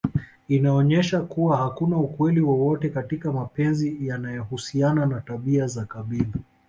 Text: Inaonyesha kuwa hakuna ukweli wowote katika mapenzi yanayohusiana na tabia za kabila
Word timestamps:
Inaonyesha 0.47 1.21
kuwa 1.21 1.57
hakuna 1.57 1.97
ukweli 1.97 2.41
wowote 2.41 2.89
katika 2.89 3.31
mapenzi 3.31 3.97
yanayohusiana 4.07 5.05
na 5.05 5.21
tabia 5.21 5.67
za 5.67 5.85
kabila 5.85 6.29